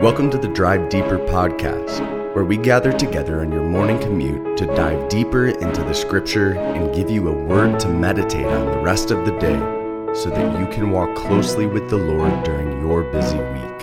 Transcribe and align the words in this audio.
Welcome 0.00 0.30
to 0.30 0.38
the 0.38 0.46
Drive 0.46 0.90
Deeper 0.90 1.18
podcast, 1.18 2.32
where 2.32 2.44
we 2.44 2.56
gather 2.56 2.92
together 2.92 3.40
on 3.40 3.50
your 3.50 3.64
morning 3.64 3.98
commute 3.98 4.56
to 4.58 4.66
dive 4.66 5.08
deeper 5.08 5.48
into 5.48 5.82
the 5.82 5.92
scripture 5.92 6.52
and 6.52 6.94
give 6.94 7.10
you 7.10 7.26
a 7.26 7.32
word 7.32 7.80
to 7.80 7.88
meditate 7.88 8.46
on 8.46 8.66
the 8.70 8.78
rest 8.78 9.10
of 9.10 9.26
the 9.26 9.36
day 9.40 9.58
so 10.14 10.30
that 10.30 10.60
you 10.60 10.68
can 10.68 10.92
walk 10.92 11.12
closely 11.16 11.66
with 11.66 11.90
the 11.90 11.96
Lord 11.96 12.44
during 12.44 12.80
your 12.80 13.02
busy 13.10 13.38
week. 13.38 13.78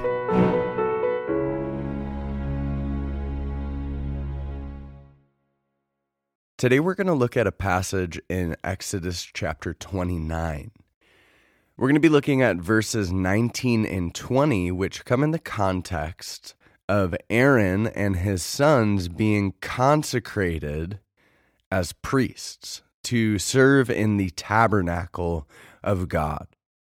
Today, 6.57 6.79
we're 6.79 6.95
going 6.95 7.07
to 7.07 7.13
look 7.13 7.35
at 7.35 7.45
a 7.45 7.51
passage 7.51 8.21
in 8.29 8.55
Exodus 8.63 9.21
chapter 9.21 9.73
29. 9.73 10.71
We're 11.77 11.89
going 11.89 11.95
to 11.95 11.99
be 11.99 12.07
looking 12.07 12.41
at 12.41 12.55
verses 12.55 13.11
19 13.11 13.85
and 13.85 14.15
20, 14.15 14.71
which 14.71 15.03
come 15.03 15.21
in 15.23 15.31
the 15.31 15.39
context 15.39 16.55
of 16.87 17.13
Aaron 17.29 17.87
and 17.87 18.15
his 18.15 18.43
sons 18.43 19.09
being 19.09 19.55
consecrated 19.59 20.99
as 21.69 21.91
priests 21.91 22.81
to 23.03 23.37
serve 23.37 23.89
in 23.89 24.15
the 24.15 24.29
tabernacle 24.29 25.49
of 25.83 26.07
God. 26.07 26.47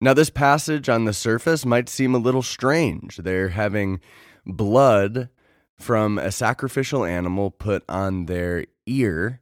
Now, 0.02 0.14
this 0.14 0.30
passage 0.30 0.90
on 0.90 1.06
the 1.06 1.14
surface 1.14 1.66
might 1.66 1.88
seem 1.88 2.14
a 2.14 2.18
little 2.18 2.44
strange. 2.44 3.16
They're 3.16 3.50
having 3.50 4.02
blood 4.46 5.30
from 5.78 6.18
a 6.18 6.34
sacrificial 6.34 7.06
animal 7.06 7.50
put 7.50 7.86
on 7.88 8.26
their 8.26 8.66
ear 8.86 9.40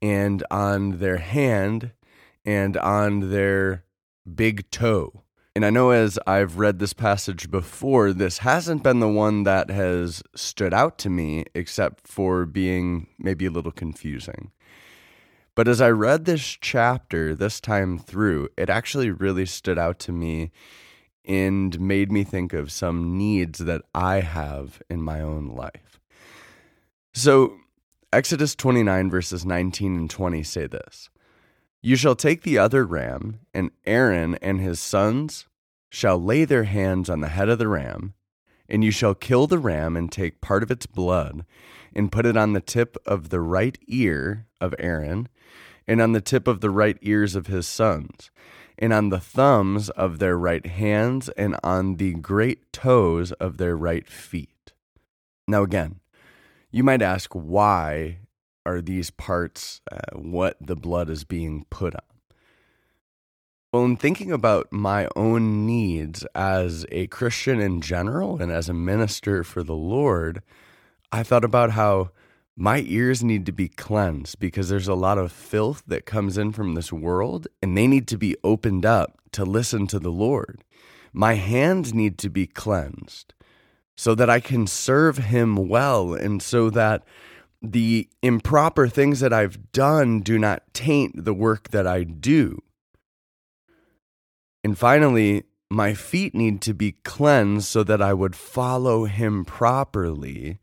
and 0.00 0.42
on 0.50 1.00
their 1.00 1.18
hand 1.18 1.92
and 2.46 2.78
on 2.78 3.30
their 3.30 3.84
big 4.34 4.70
toe. 4.70 5.24
And 5.54 5.64
I 5.64 5.70
know 5.70 5.90
as 5.90 6.18
I've 6.26 6.58
read 6.58 6.78
this 6.78 6.92
passage 6.92 7.50
before, 7.50 8.12
this 8.12 8.38
hasn't 8.38 8.84
been 8.84 9.00
the 9.00 9.08
one 9.08 9.42
that 9.44 9.68
has 9.68 10.22
stood 10.36 10.72
out 10.72 10.96
to 10.98 11.10
me, 11.10 11.44
except 11.54 12.06
for 12.06 12.46
being 12.46 13.08
maybe 13.18 13.46
a 13.46 13.50
little 13.50 13.72
confusing. 13.72 14.52
But 15.56 15.66
as 15.66 15.80
I 15.80 15.90
read 15.90 16.24
this 16.24 16.42
chapter 16.42 17.34
this 17.34 17.60
time 17.60 17.98
through, 17.98 18.48
it 18.56 18.70
actually 18.70 19.10
really 19.10 19.44
stood 19.44 19.78
out 19.78 19.98
to 20.00 20.12
me 20.12 20.52
and 21.24 21.78
made 21.80 22.10
me 22.10 22.24
think 22.24 22.52
of 22.52 22.72
some 22.72 23.18
needs 23.18 23.58
that 23.58 23.82
I 23.94 24.20
have 24.20 24.80
in 24.88 25.02
my 25.02 25.20
own 25.20 25.48
life. 25.48 26.00
So, 27.12 27.56
Exodus 28.12 28.54
29, 28.54 29.10
verses 29.10 29.44
19 29.44 29.96
and 29.96 30.10
20 30.10 30.42
say 30.42 30.66
this 30.66 31.10
you 31.82 31.96
shall 31.96 32.14
take 32.14 32.42
the 32.42 32.58
other 32.58 32.84
ram, 32.84 33.40
and 33.54 33.70
Aaron 33.86 34.36
and 34.36 34.60
his 34.60 34.80
sons 34.80 35.46
shall 35.88 36.22
lay 36.22 36.44
their 36.44 36.64
hands 36.64 37.08
on 37.08 37.20
the 37.20 37.28
head 37.28 37.48
of 37.48 37.58
the 37.58 37.68
ram, 37.68 38.14
and 38.68 38.84
you 38.84 38.90
shall 38.90 39.14
kill 39.14 39.46
the 39.46 39.58
ram 39.58 39.96
and 39.96 40.12
take 40.12 40.40
part 40.40 40.62
of 40.62 40.70
its 40.70 40.86
blood, 40.86 41.44
and 41.94 42.12
put 42.12 42.26
it 42.26 42.36
on 42.36 42.52
the 42.52 42.60
tip 42.60 42.96
of 43.06 43.30
the 43.30 43.40
right 43.40 43.78
ear 43.88 44.46
of 44.60 44.74
Aaron, 44.78 45.28
and 45.86 46.00
on 46.00 46.12
the 46.12 46.20
tip 46.20 46.46
of 46.46 46.60
the 46.60 46.70
right 46.70 46.98
ears 47.00 47.34
of 47.34 47.48
his 47.48 47.66
sons, 47.66 48.30
and 48.78 48.92
on 48.92 49.08
the 49.08 49.20
thumbs 49.20 49.90
of 49.90 50.18
their 50.18 50.38
right 50.38 50.64
hands, 50.66 51.28
and 51.30 51.56
on 51.64 51.96
the 51.96 52.14
great 52.14 52.72
toes 52.72 53.32
of 53.32 53.56
their 53.56 53.76
right 53.76 54.08
feet. 54.08 54.72
Now, 55.48 55.62
again, 55.62 56.00
you 56.70 56.84
might 56.84 57.02
ask 57.02 57.32
why 57.32 58.18
are 58.66 58.80
these 58.80 59.10
parts 59.10 59.80
uh, 59.90 59.98
what 60.14 60.56
the 60.60 60.76
blood 60.76 61.08
is 61.08 61.24
being 61.24 61.64
put 61.70 61.94
on? 61.94 62.02
Well, 63.72 63.84
in 63.84 63.96
thinking 63.96 64.32
about 64.32 64.72
my 64.72 65.08
own 65.14 65.64
needs 65.64 66.24
as 66.34 66.84
a 66.90 67.06
Christian 67.06 67.60
in 67.60 67.80
general 67.80 68.42
and 68.42 68.50
as 68.50 68.68
a 68.68 68.74
minister 68.74 69.44
for 69.44 69.62
the 69.62 69.76
Lord, 69.76 70.42
I 71.12 71.22
thought 71.22 71.44
about 71.44 71.70
how 71.70 72.10
my 72.56 72.84
ears 72.86 73.22
need 73.22 73.46
to 73.46 73.52
be 73.52 73.68
cleansed 73.68 74.40
because 74.40 74.68
there's 74.68 74.88
a 74.88 74.94
lot 74.94 75.18
of 75.18 75.30
filth 75.30 75.84
that 75.86 76.04
comes 76.04 76.36
in 76.36 76.52
from 76.52 76.74
this 76.74 76.92
world 76.92 77.46
and 77.62 77.76
they 77.76 77.86
need 77.86 78.08
to 78.08 78.18
be 78.18 78.36
opened 78.42 78.84
up 78.84 79.18
to 79.32 79.44
listen 79.44 79.86
to 79.86 80.00
the 80.00 80.10
Lord. 80.10 80.64
My 81.12 81.34
hands 81.34 81.94
need 81.94 82.18
to 82.18 82.28
be 82.28 82.46
cleansed 82.46 83.34
so 83.96 84.14
that 84.14 84.28
I 84.28 84.40
can 84.40 84.66
serve 84.66 85.18
Him 85.18 85.68
well 85.68 86.12
and 86.12 86.42
so 86.42 86.70
that 86.70 87.04
the 87.62 88.08
improper 88.22 88.88
things 88.88 89.20
that 89.20 89.32
I've 89.32 89.72
done 89.72 90.20
do 90.20 90.38
not 90.38 90.62
taint 90.72 91.24
the 91.24 91.34
work 91.34 91.70
that 91.70 91.86
I 91.86 92.04
do. 92.04 92.62
And 94.64 94.76
finally, 94.78 95.44
my 95.70 95.94
feet 95.94 96.34
need 96.34 96.60
to 96.62 96.74
be 96.74 96.92
cleansed 97.04 97.66
so 97.66 97.84
that 97.84 98.02
I 98.02 98.12
would 98.12 98.34
follow 98.34 99.04
him 99.04 99.44
properly. 99.44 100.58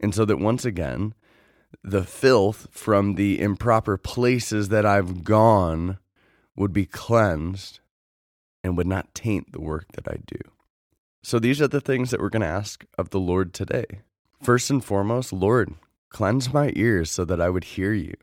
And 0.00 0.14
so 0.14 0.24
that 0.24 0.38
once 0.38 0.64
again, 0.64 1.14
the 1.84 2.04
filth 2.04 2.68
from 2.70 3.14
the 3.14 3.40
improper 3.40 3.96
places 3.96 4.68
that 4.70 4.84
I've 4.84 5.24
gone 5.24 5.98
would 6.56 6.72
be 6.72 6.86
cleansed 6.86 7.80
and 8.64 8.76
would 8.76 8.86
not 8.86 9.14
taint 9.14 9.52
the 9.52 9.60
work 9.60 9.86
that 9.92 10.08
I 10.08 10.18
do. 10.26 10.40
So 11.22 11.38
these 11.38 11.60
are 11.60 11.68
the 11.68 11.80
things 11.80 12.10
that 12.10 12.20
we're 12.20 12.30
going 12.30 12.40
to 12.42 12.48
ask 12.48 12.84
of 12.98 13.10
the 13.10 13.20
Lord 13.20 13.52
today. 13.52 14.00
First 14.42 14.70
and 14.70 14.84
foremost, 14.84 15.32
Lord, 15.32 15.74
Cleanse 16.10 16.52
my 16.52 16.72
ears 16.76 17.10
so 17.10 17.24
that 17.24 17.40
I 17.40 17.48
would 17.48 17.64
hear 17.64 17.92
you. 17.92 18.14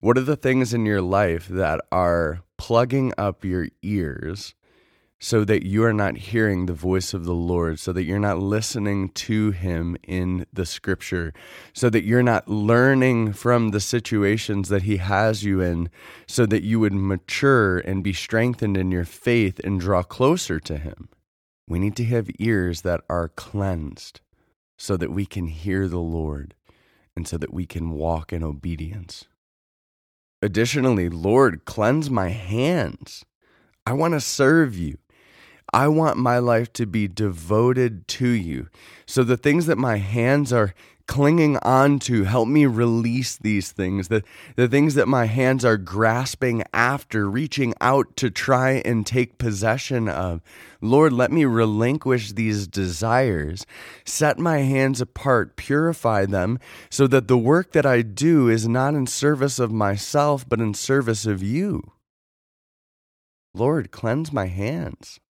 What 0.00 0.18
are 0.18 0.22
the 0.22 0.36
things 0.36 0.74
in 0.74 0.84
your 0.84 1.00
life 1.00 1.48
that 1.48 1.80
are 1.90 2.42
plugging 2.58 3.12
up 3.16 3.44
your 3.44 3.68
ears 3.82 4.54
so 5.18 5.44
that 5.44 5.64
you 5.64 5.82
are 5.82 5.94
not 5.94 6.16
hearing 6.16 6.66
the 6.66 6.74
voice 6.74 7.14
of 7.14 7.24
the 7.24 7.34
Lord, 7.34 7.78
so 7.78 7.92
that 7.92 8.04
you're 8.04 8.18
not 8.18 8.38
listening 8.38 9.08
to 9.10 9.50
Him 9.50 9.96
in 10.02 10.44
the 10.52 10.66
scripture, 10.66 11.32
so 11.72 11.88
that 11.88 12.04
you're 12.04 12.22
not 12.22 12.48
learning 12.48 13.32
from 13.32 13.70
the 13.70 13.80
situations 13.80 14.68
that 14.68 14.82
He 14.82 14.98
has 14.98 15.42
you 15.42 15.62
in, 15.62 15.88
so 16.26 16.44
that 16.44 16.64
you 16.64 16.80
would 16.80 16.92
mature 16.92 17.78
and 17.78 18.04
be 18.04 18.12
strengthened 18.12 18.76
in 18.76 18.90
your 18.90 19.06
faith 19.06 19.58
and 19.64 19.80
draw 19.80 20.02
closer 20.02 20.60
to 20.60 20.76
Him? 20.76 21.08
We 21.66 21.78
need 21.78 21.96
to 21.96 22.04
have 22.04 22.28
ears 22.38 22.82
that 22.82 23.00
are 23.08 23.28
cleansed 23.28 24.20
so 24.76 24.98
that 24.98 25.10
we 25.10 25.24
can 25.24 25.46
hear 25.46 25.88
the 25.88 25.98
Lord 25.98 26.54
and 27.16 27.26
so 27.26 27.38
that 27.38 27.52
we 27.52 27.66
can 27.66 27.90
walk 27.90 28.32
in 28.32 28.42
obedience. 28.42 29.24
Additionally, 30.42 31.08
Lord, 31.08 31.64
cleanse 31.64 32.10
my 32.10 32.28
hands. 32.28 33.24
I 33.86 33.94
want 33.94 34.14
to 34.14 34.20
serve 34.20 34.76
you. 34.76 34.98
I 35.76 35.88
want 35.88 36.16
my 36.16 36.38
life 36.38 36.72
to 36.72 36.86
be 36.86 37.06
devoted 37.06 38.08
to 38.08 38.28
you. 38.28 38.70
So 39.04 39.22
the 39.22 39.36
things 39.36 39.66
that 39.66 39.76
my 39.76 39.98
hands 39.98 40.50
are 40.50 40.72
clinging 41.06 41.58
on 41.58 41.98
to. 41.98 42.24
Help 42.24 42.48
me 42.48 42.64
release 42.64 43.36
these 43.36 43.72
things, 43.72 44.08
the, 44.08 44.22
the 44.56 44.68
things 44.68 44.94
that 44.94 45.06
my 45.06 45.26
hands 45.26 45.66
are 45.66 45.76
grasping 45.76 46.64
after, 46.72 47.28
reaching 47.28 47.74
out 47.78 48.16
to 48.16 48.30
try 48.30 48.82
and 48.86 49.06
take 49.06 49.36
possession 49.36 50.08
of. 50.08 50.40
Lord, 50.80 51.12
let 51.12 51.30
me 51.30 51.44
relinquish 51.44 52.32
these 52.32 52.66
desires, 52.66 53.66
set 54.06 54.38
my 54.38 54.60
hands 54.60 55.02
apart, 55.02 55.56
purify 55.56 56.24
them, 56.24 56.58
so 56.88 57.06
that 57.06 57.28
the 57.28 57.38
work 57.38 57.72
that 57.72 57.84
I 57.84 58.00
do 58.00 58.48
is 58.48 58.66
not 58.66 58.94
in 58.94 59.06
service 59.06 59.58
of 59.58 59.70
myself, 59.70 60.48
but 60.48 60.58
in 60.58 60.72
service 60.72 61.26
of 61.26 61.42
you. 61.42 61.92
Lord, 63.52 63.90
cleanse 63.90 64.32
my 64.32 64.46
hands. 64.46 65.20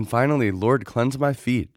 And 0.00 0.08
finally, 0.08 0.50
Lord, 0.50 0.86
cleanse 0.86 1.18
my 1.18 1.34
feet. 1.34 1.68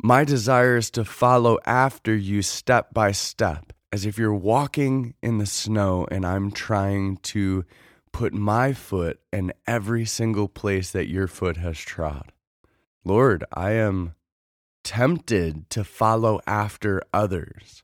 My 0.00 0.22
desire 0.22 0.76
is 0.76 0.92
to 0.92 1.04
follow 1.04 1.58
after 1.66 2.14
you 2.14 2.40
step 2.40 2.94
by 2.94 3.10
step, 3.10 3.72
as 3.90 4.06
if 4.06 4.16
you're 4.16 4.32
walking 4.32 5.14
in 5.24 5.38
the 5.38 5.44
snow 5.44 6.06
and 6.08 6.24
I'm 6.24 6.52
trying 6.52 7.16
to 7.34 7.64
put 8.12 8.32
my 8.32 8.74
foot 8.74 9.18
in 9.32 9.52
every 9.66 10.04
single 10.04 10.46
place 10.46 10.92
that 10.92 11.08
your 11.08 11.26
foot 11.26 11.56
has 11.56 11.76
trod. 11.76 12.30
Lord, 13.04 13.42
I 13.52 13.72
am 13.72 14.14
tempted 14.84 15.68
to 15.70 15.82
follow 15.82 16.40
after 16.46 17.02
others, 17.12 17.82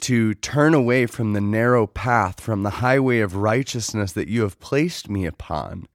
to 0.00 0.34
turn 0.34 0.74
away 0.74 1.06
from 1.06 1.32
the 1.32 1.40
narrow 1.40 1.86
path, 1.86 2.38
from 2.38 2.64
the 2.64 2.84
highway 2.84 3.20
of 3.20 3.34
righteousness 3.34 4.12
that 4.12 4.28
you 4.28 4.42
have 4.42 4.60
placed 4.60 5.08
me 5.08 5.24
upon, 5.24 5.88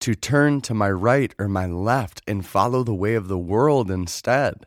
to 0.00 0.14
turn 0.14 0.60
to 0.62 0.74
my 0.74 0.90
right 0.90 1.34
or 1.38 1.48
my 1.48 1.66
left 1.66 2.22
and 2.26 2.46
follow 2.46 2.82
the 2.82 2.94
way 2.94 3.14
of 3.14 3.28
the 3.28 3.38
world 3.38 3.90
instead. 3.90 4.66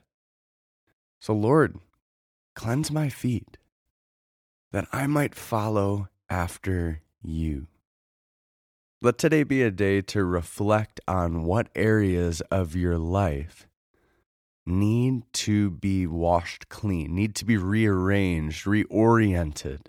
So, 1.20 1.34
Lord, 1.34 1.80
cleanse 2.56 2.92
my 2.92 3.10
feet 3.10 3.58
that 4.72 4.88
I 4.92 5.08
might 5.08 5.36
follow 5.36 6.10
after 6.30 7.02
you. 7.22 7.68
Let 9.02 9.18
today 9.18 9.44
be 9.44 9.64
a 9.64 9.72
day 9.72 10.02
to 10.02 10.24
reflect 10.24 11.00
on 11.08 11.44
what 11.44 11.70
areas 11.76 12.42
of 12.52 12.76
your 12.76 12.98
life 12.98 13.68
need 14.66 15.24
to 15.34 15.72
be 15.72 16.06
washed 16.06 16.70
clean, 16.70 17.16
need 17.16 17.36
to 17.36 17.46
be 17.46 17.58
rearranged, 17.58 18.66
reoriented. 18.66 19.88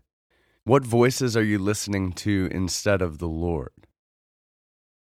What 0.65 0.85
voices 0.85 1.37
are 1.37 1.44
you 1.44 1.59
listening 1.59 2.12
to 2.12 2.49
instead 2.50 3.03
of 3.03 3.19
the 3.19 3.29
Lord? 3.29 3.81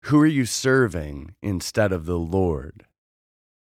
Who 0.06 0.20
are 0.20 0.26
you 0.26 0.44
serving 0.46 1.34
instead 1.42 1.90
of 1.90 2.06
the 2.06 2.16
Lord? 2.16 2.84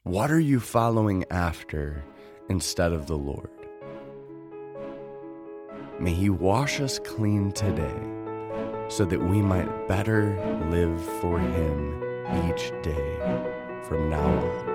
What 0.02 0.32
are 0.32 0.40
you 0.40 0.60
following 0.60 1.24
after 1.30 2.04
instead 2.50 2.94
of 2.94 3.06
the 3.06 3.16
Lord? 3.16 3.52
May 6.00 6.16
He 6.16 6.32
wash 6.32 6.80
us 6.80 6.98
clean 6.98 7.52
today 7.52 7.94
so 8.88 9.06
that 9.06 9.22
we 9.22 9.40
might 9.40 9.88
better 9.88 10.34
live 10.72 11.00
for 11.22 11.38
Him 11.38 12.02
each 12.50 12.72
day 12.82 13.20
from 13.84 14.10
now 14.10 14.26
on. 14.26 14.72